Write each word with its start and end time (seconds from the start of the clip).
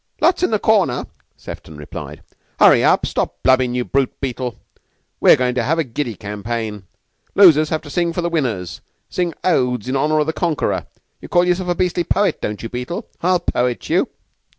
"Lots 0.19 0.41
in 0.41 0.49
the 0.49 0.57
corner," 0.57 1.05
Sefton 1.37 1.77
replied. 1.77 2.23
"Hurry 2.59 2.83
up! 2.83 3.05
Stop 3.05 3.35
blubbin', 3.43 3.75
you 3.75 3.85
brute, 3.85 4.19
Beetle. 4.19 4.55
We're 5.19 5.35
goin' 5.35 5.53
to 5.53 5.61
have 5.63 5.77
a 5.77 5.83
giddy 5.83 6.15
campaign. 6.15 6.87
Losers 7.35 7.69
have 7.69 7.83
to 7.83 7.89
sing 7.91 8.11
for 8.11 8.21
the 8.23 8.29
winners 8.29 8.81
sing 9.11 9.35
odes 9.43 9.87
in 9.87 9.95
honor 9.95 10.17
of 10.17 10.25
the 10.25 10.33
conqueror. 10.33 10.87
You 11.21 11.27
call 11.27 11.45
yourself 11.45 11.69
a 11.69 11.75
beastly 11.75 12.03
poet, 12.03 12.41
don't 12.41 12.63
you, 12.63 12.69
Beetle? 12.69 13.09
I'll 13.21 13.41
poet 13.41 13.91
you." 13.91 14.09